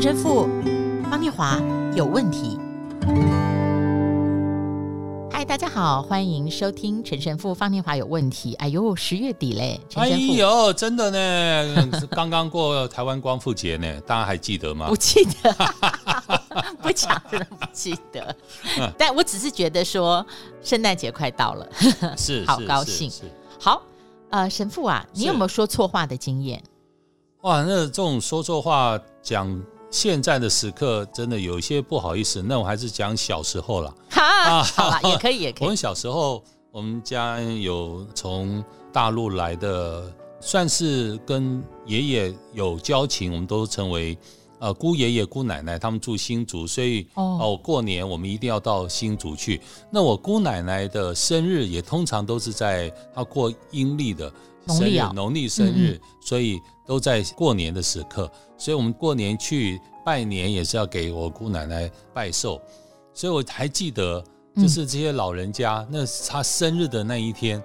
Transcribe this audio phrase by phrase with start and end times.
[0.00, 0.48] 陈神父
[1.10, 1.60] 方念华
[1.94, 2.58] 有问题。
[5.30, 8.54] 嗨，大家好，欢迎收听陈神父方念华有问题。
[8.54, 14.88] 哎呦，十月底嘞，陈神父哎呦，真的呢， 刚刚过台湾光复节呢，大家还记得吗？
[14.88, 15.54] 不记得，
[16.80, 18.34] 不讲真的不记得。
[18.96, 20.24] 但我只是觉得说，
[20.62, 21.68] 圣诞节快到了，
[22.16, 23.12] 是好高兴。
[23.58, 23.82] 好，
[24.30, 26.62] 呃，神父啊，你有没有说错话的经验？
[27.42, 32.40] 哇，那这种说错话讲现在的时刻，真的有一些不好意思。
[32.42, 33.94] 那我还是讲小时候了。
[34.08, 35.64] 好了，也可以，也可以。
[35.64, 44.16] 我们小时候，我们家有从大陆来的，算是跟爷爷有交情，我们都称为
[44.60, 49.60] 呃姑爷爷、姑奶奶，他们住新竹，所以哦、呃，过年我们一定要到新竹去。
[49.90, 54.32] 那我姑奶奶的生日也通常都是在她过阴历的。
[54.68, 62.60] 生日，农历生日，所以都在过年的时刻，所以我们过年去拜年也是要给我姑奶奶拜寿，
[63.12, 64.22] 所以我还记得，
[64.54, 67.60] 就是这些老人家，嗯、那是他生日的那一天，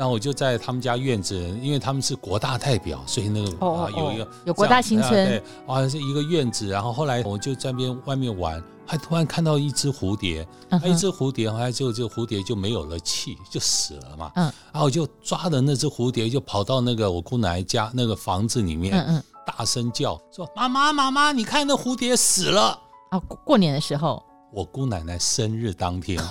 [0.00, 3.50] 然后我就在他们家院子，因为他们是国大代表，所以那个
[3.90, 8.62] 有一个有国大新村，对，啊是一个院子，然后后来我就在边外面玩。
[8.86, 14.32] 还突然看到一只蝴蝶，那一只蝴蝶，后来就这蝴蝶就没有了气，就死了嘛。
[14.34, 22.76] 嗯，然后我就抓着那只蝴蝶，就跑到那个我姑奶奶家那个房子里面，嗯嗯，大声叫说：“妈妈，妈妈，你看那蝴蝶死了。”
[23.12, 26.20] 啊，过年的时候，我姑奶奶生日当天。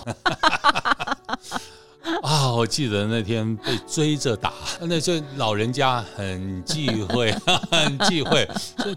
[2.23, 7.31] 啊，我记得那天被追着打，那就老人家很忌讳，
[7.71, 8.47] 很忌讳。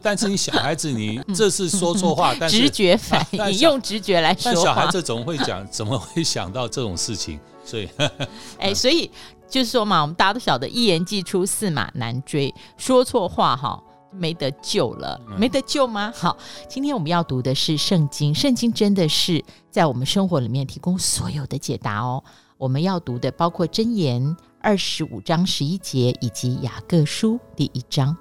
[0.02, 4.40] 但是你小孩子，你这次说错话，但是直觉反应，你用直觉来说。
[4.44, 7.38] 但小孩子总会讲，怎么会想到这种事情？
[7.64, 7.88] 所以，
[8.58, 9.10] 哎，所以
[9.48, 12.52] 就是说嘛，我们大家都晓得，一言既出，驷马难追。
[12.76, 13.80] 说错话哈，
[14.12, 16.12] 没得救了，没得救吗？
[16.14, 16.36] 好，
[16.68, 22.22] 今天我们要读的是圣经，圣经真的是在我们生活里面提供所有的解答哦。
[22.58, 28.16] 我们要读的包括箴言二十五章十一节，以及雅各书第一章。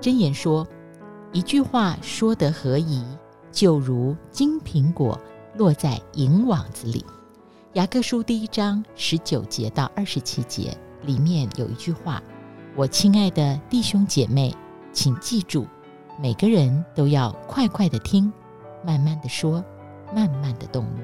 [0.00, 0.66] 箴言说
[1.32, 3.04] ：“一句话说得合宜，
[3.50, 5.18] 就如金苹果
[5.56, 7.04] 落在银网子里。”
[7.74, 10.76] 雅各书第一章十九节到二十七节
[11.06, 12.22] 里面有一句话
[12.76, 14.54] ：“我亲爱的弟兄姐妹，
[14.92, 15.66] 请记住，
[16.20, 18.32] 每个人都要快快的听，
[18.84, 19.64] 慢慢的说。”
[20.14, 21.02] 慢慢的动怒。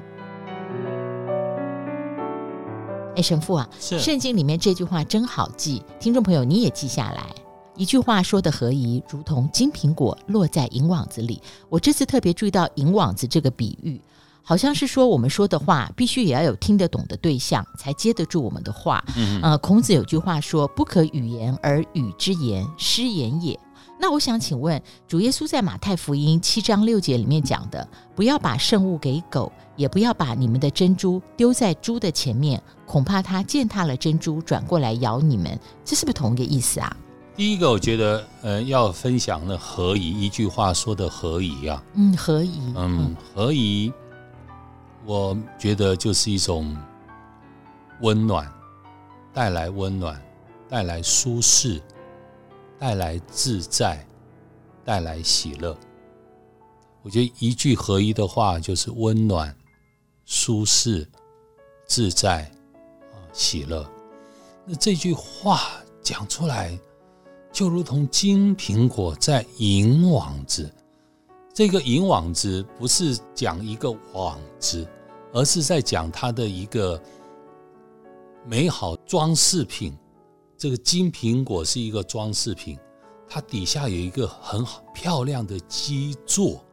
[3.16, 7.26] 哎，神父啊，是圣经里面这句话真好记，听众朋友你也记下来。
[7.74, 11.42] 一句话说的合宜，如同金苹果落在银网子里。
[11.68, 14.00] 我这次特别注意到银网子这个比喻，
[14.42, 19.04] 好像是说我们说的话必须也要有听得懂的对象，才接得住我们的话。
[19.16, 23.58] 嗯，呃，孔子有句话说：“不可语言而语之言，失言也。”
[24.02, 27.86] 那我想请问，主耶稣在马太福音七章六节里面讲的，
[28.16, 36.96] 不要把圣物给狗，也不要把你们的珍珠丢在猪的前面，恐怕它践踏了珍珠，转过来咬你们，这是不是同一个意思啊？
[37.36, 43.92] 第一个，我觉得，呃，要分享的何宜，一句话说的何宜啊，嗯，何宜，嗯，何宜，
[45.04, 46.76] 我觉得就是一种
[48.00, 48.50] 温暖，
[49.32, 50.20] 带来温暖，
[50.68, 51.80] 带来舒适。
[52.78, 54.02] 带来自在，
[54.86, 55.76] 带来喜乐。
[57.02, 59.54] 我觉得一句合一的话就是温暖、
[60.24, 61.06] 舒适、
[61.86, 62.50] 自在
[63.12, 63.86] 啊，喜乐。
[64.64, 65.60] 那这句话
[66.00, 66.80] 讲出来，
[67.52, 70.72] 就如同金苹果在银网子。
[71.60, 74.88] 这个银网子不是讲一个网子，
[75.30, 76.98] 而是在讲它的一个
[78.46, 79.94] 美好装饰品。
[80.56, 82.78] 这个金苹果是一个装饰品，
[83.28, 86.64] 它底下有一个很好漂亮的基座，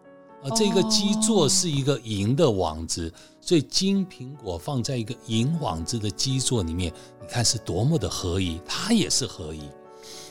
[0.41, 9.69] 而这个基座是一个银的网子，所以金苹果放在一个银网子的基座里面，你看是多么的合宜，它也是合宜，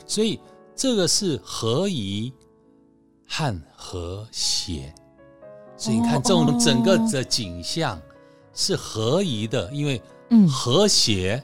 [0.07, 0.39] 所以
[0.75, 2.33] 这个是合宜
[3.27, 4.93] 和和谐，
[5.75, 8.01] 所以你看这种整个的景象
[8.53, 10.01] 是合宜的，因为
[10.47, 11.43] 和谐。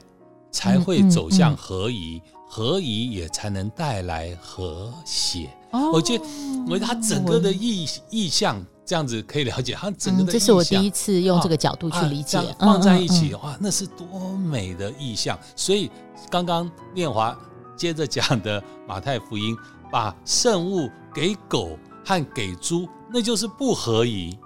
[0.54, 5.50] 才会走向合宜，合宜也才能带来和谐。
[5.72, 6.24] 哦、我觉得，
[6.68, 12.38] 我觉得它整个的意意象这样子可以了解，他整个的这是我第一次用这个角度去理解。
[12.38, 15.36] 啊啊、放在一起，哇，那是多美的意象！
[15.56, 15.90] 所以
[16.30, 17.36] 刚刚念华
[17.76, 19.56] 接着讲的马太福音，
[19.94, 24.36] 把圣物给狗和给猪，那就是不合宜。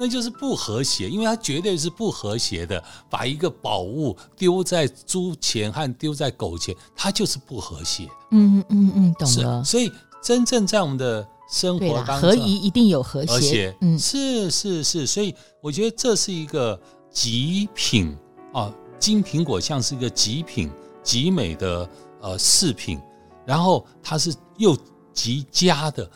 [0.00, 2.82] 那就是不和谐，因为它绝对是不和谐的。
[3.10, 8.08] 把一个宝物丢在猪前和丢在狗前，它就是不和谐。
[8.30, 9.62] 嗯嗯嗯，懂了。
[9.62, 9.92] 所以
[10.22, 13.32] 真正在我们的生活当中，合宜一定有和谐。
[13.32, 15.06] 和谐，嗯，是是是。
[15.06, 16.80] 所以我觉得这是一个
[17.10, 18.16] 极品
[18.54, 20.70] 啊，金苹果像是一个极品、
[21.02, 21.88] 极美的
[22.22, 22.98] 呃饰品，
[23.46, 24.76] 然后它是又
[25.14, 26.10] 极佳的，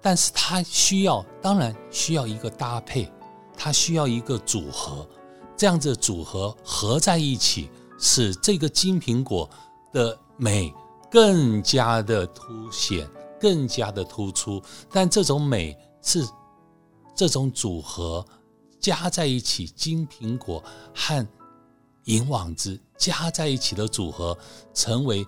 [0.00, 3.10] 但是它需要，当然需要一个搭配。
[3.54, 5.06] 它需要一个组合，
[5.56, 9.48] 这样子组合合在一起，使这个金苹果
[9.92, 10.72] 的美
[11.10, 13.08] 更加的凸显，
[13.38, 14.60] 更加的突出。
[14.90, 16.26] 但这种美是
[17.14, 18.24] 这种组合
[18.80, 20.64] 加在一起，金苹果
[20.94, 21.24] 和
[22.04, 24.36] 银网子加在一起的组合，
[24.74, 25.24] 成为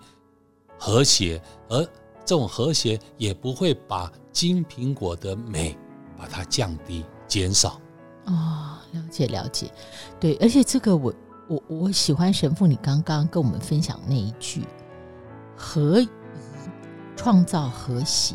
[0.77, 1.87] 和谐，而
[2.25, 5.77] 这种和谐也不会把金苹果的美
[6.17, 7.81] 把它降低、减少。
[8.27, 9.71] 哦，了解了解，
[10.19, 11.13] 对，而且这个我
[11.49, 14.65] 我我喜欢神父你刚刚跟我们分享那一句
[15.55, 16.09] “合宜
[17.15, 18.35] 创造和谐”，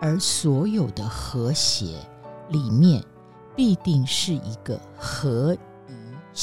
[0.00, 1.94] 而所有的和谐
[2.48, 3.02] 里面
[3.54, 5.56] 必定是一个合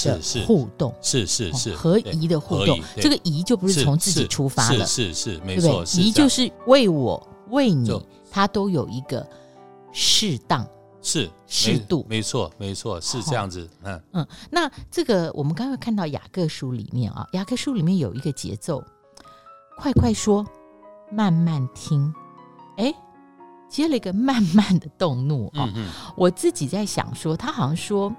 [0.05, 7.89] 宜的互动，是是是，是合宜的互动，这个宜就不是从自己出发了，是是，没错，宜就是为我为你，
[8.29, 9.27] 它都有一个
[9.91, 10.67] 适当。
[10.99, 13.69] 是适度，没错，没错，是这样子。
[13.83, 18.83] 嗯嗯，那这个我们刚刚看到雅各书里面啊，雅各书里面有一个节奏，
[19.77, 20.45] 快快说，
[21.09, 22.13] 慢慢听。
[22.75, 22.93] 哎，
[23.69, 25.63] 接了一个慢慢的动怒啊。
[25.67, 28.13] 嗯嗯，我自己在想说，他好像说，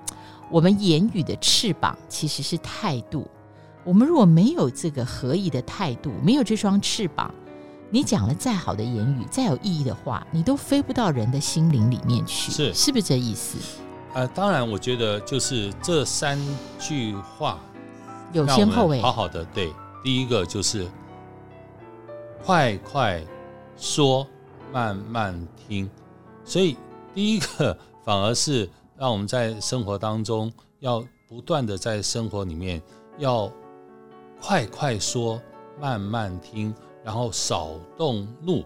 [0.51, 3.27] 我们言语的翅膀其实是态度。
[3.85, 7.33] 我们如果没有这个合意的态度，没有这双翅膀。
[7.91, 13.57] 你讲了再好的言语，再有意义的话，你都飞不到人的心灵里面去，是是不是这意思？
[14.13, 16.39] 呃，当然，我觉得就是这三
[16.79, 17.59] 句话
[18.33, 19.73] 有先后诶，好好的，对，
[20.05, 20.87] 第一个就是
[22.45, 23.23] 快快
[23.79, 24.27] 说，
[24.71, 25.89] 慢慢听，
[26.45, 26.77] 所以
[27.15, 28.69] 第一个 反而是
[28.99, 32.83] 让我们在生活当中要不断的在生活里面
[33.19, 33.51] 要
[34.41, 35.41] 快快说，
[35.81, 36.75] 慢慢听。
[37.05, 38.63] 然后少动怒，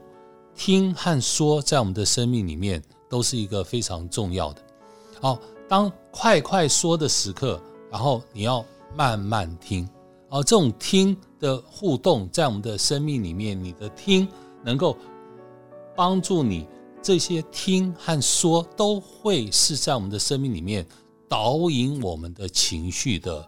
[0.52, 4.62] 听和说，在我们的生命里面都是一个非常重要的。
[5.20, 5.38] 好，
[5.68, 8.64] 当快快说的时刻，然后你要
[8.96, 9.88] 慢慢听。
[10.30, 14.26] 哦，这种听的互动，在我们的生命里面，你的听
[14.64, 14.96] 能够
[15.94, 16.66] 帮助你，
[17.02, 20.86] 这些听和说都会是在我们的生命里面
[21.28, 23.46] 导引我们的情绪的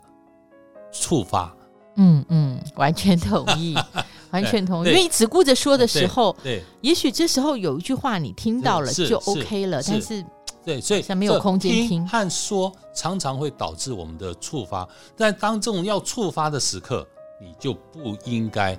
[0.92, 1.54] 触发。
[1.96, 3.76] 嗯嗯，完全同意。
[4.32, 10.26] 完全同意，因为你只顾着说的时候，对，对，也许这时候有一句话你听到了就 OK 了，但是
[10.64, 14.88] 对，所以像没有空间听，听和说，常常会导致我们的触发。
[15.16, 17.06] 但当这种要触发的时刻，
[17.40, 18.76] 你就不应该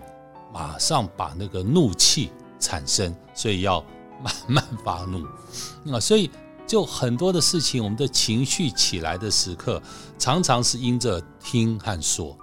[0.52, 3.82] 马上把那个怒气产生，所以要
[4.24, 5.26] 慢慢发怒
[5.92, 6.00] 啊。
[6.00, 6.30] 所以
[6.68, 9.82] 就很多的事情，我们的情绪起来的时刻，
[10.18, 12.38] 常常是因着听和说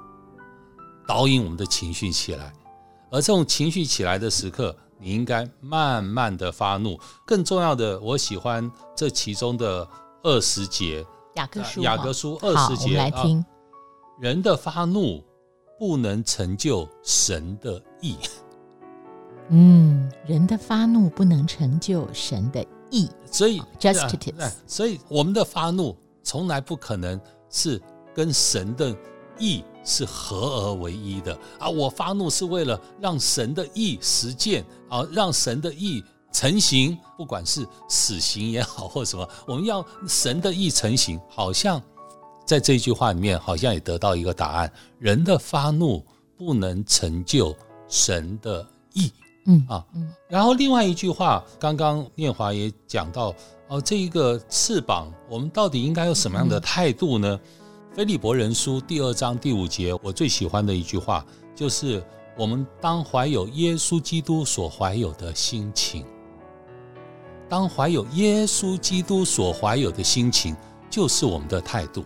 [1.06, 2.52] 导引我们的情绪起来。
[3.10, 6.98] 而这种情绪起来的时刻，你应该慢慢的发怒。
[7.26, 9.86] 更重要的，我喜欢这其中的
[10.22, 11.04] 二十节，
[11.34, 12.96] 雅各书，雅各书二十节。
[12.96, 13.38] 来听。
[13.38, 13.46] 啊，
[14.20, 15.22] 人的发怒
[15.78, 18.16] 不能成就神的义。
[19.50, 23.08] 嗯，人的发怒不能成就神的意。
[23.30, 24.52] 所以，justice。
[24.66, 27.20] 所以我们的发怒从来不可能
[27.50, 27.80] 是
[28.14, 28.96] 跟神的
[29.38, 31.68] 意是合而为一的啊！
[31.68, 41.20] 我发怒是为了让神的意实践啊，让神的意成型，不管是死刑也好或什么， 我们要神的意成型。
[41.28, 41.82] 好像
[42.46, 46.04] 在这句话里面，好像也得到一个答案：人的发怒
[46.36, 47.54] 不能成就
[47.88, 49.12] 神的义。
[49.46, 49.84] 嗯啊，
[50.28, 53.34] 然后另外一句话，刚刚念华也讲到
[53.68, 57.40] 哦，这一个翅膀，我们到底应该有什么样的态度呢？
[57.42, 57.48] 嗯
[57.94, 61.22] 腓立伯人书第二章第五节，我最喜欢的一句话
[61.54, 62.02] 就是：
[62.38, 66.02] 我们当怀有耶稣基督所怀有的心情。
[67.50, 70.56] 当怀有耶稣基督所怀有的心情，
[70.88, 72.02] 就是我们的态度。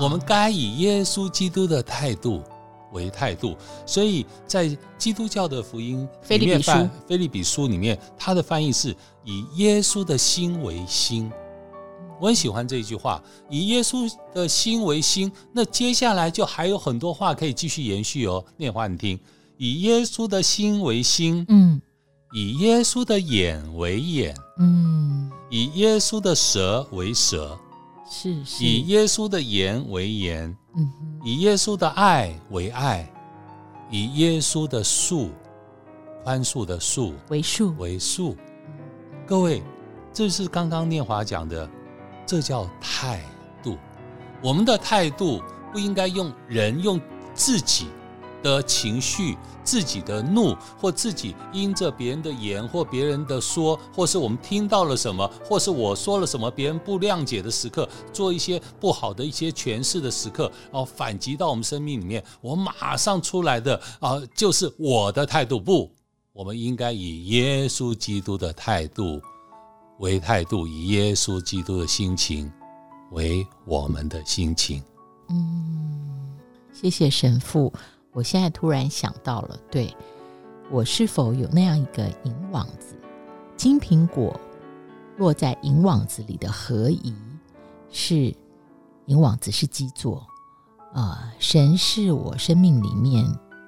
[0.00, 2.40] 我们该以耶稣基督的态度
[2.94, 3.54] 为态度。
[3.84, 6.62] 所以在基督教的福音里面，
[7.06, 11.30] 腓立比书里面，它的翻译是以耶稣的心为心。
[12.20, 13.20] 我很喜欢这一句话，
[13.50, 15.30] 以耶稣的心为心。
[15.52, 18.42] 那接下来就还有很多话可以继续延续哦。
[18.56, 19.18] 念华，你听，
[19.58, 21.82] 以耶稣的心为心，嗯，
[22.32, 27.58] 以耶稣的眼为眼，嗯，以耶稣的舌为舌，
[28.08, 30.90] 是是，以耶稣的言为言，嗯，
[31.22, 33.08] 以耶稣的爱为爱，
[33.90, 35.28] 以耶稣的恕，
[36.24, 38.34] 宽恕的恕为恕为恕。
[39.26, 39.62] 各位，
[40.12, 41.68] 这是刚刚念华讲的，
[42.26, 43.20] 这叫态
[43.62, 43.76] 度。
[44.42, 45.40] 我们的态度
[45.72, 47.00] 不应该用人用
[47.34, 47.86] 自己
[48.44, 65.58] 的情绪、自己的怒，或自己因着别人的言或别人的说，或是我们听到了什么，或是我说了什么，别人不谅解的时刻，做一些不好的一些诠释的时刻，然后反击到我们生命里面，我马上出来的啊，就是我的态度。
[65.58, 65.90] 不，
[66.34, 69.22] 我们应该以耶稣基督的态度
[70.00, 72.52] 为态度，以耶稣基督的心情
[73.12, 74.82] 为我们的心情。
[75.30, 76.36] 嗯，
[76.70, 77.72] 谢谢神父。
[78.14, 79.94] 我现在突然想到了，对，
[80.70, 82.96] 我是否有那样一个银网子，
[83.56, 84.40] 金苹果
[85.18, 87.12] 落在银网子里的合宜，
[87.90, 88.32] 是
[89.06, 90.24] 银网子是基座，
[90.94, 93.26] 呃，神是我生命里面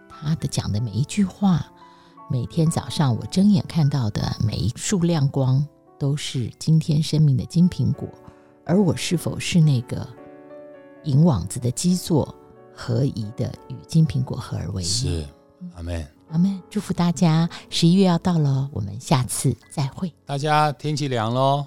[0.09, 1.67] 他的讲的每一句话，
[2.31, 5.67] 每天早上我睁眼看到的每一束亮光，
[5.99, 8.09] 都是今天生命的金苹果，
[8.65, 10.07] 而我是否是那个
[11.03, 12.33] 银网子的基座？
[12.77, 15.27] 合宜的与金苹果合而为一，是，
[15.75, 16.63] 阿门，阿门。
[16.69, 20.13] 祝福大家，十一月要到了，我们下次再会。
[20.27, 21.67] 大家天气凉喽。